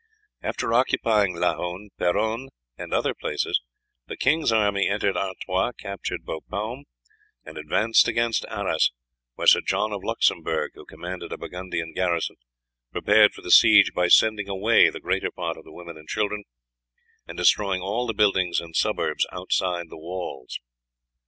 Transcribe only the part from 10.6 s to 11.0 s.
who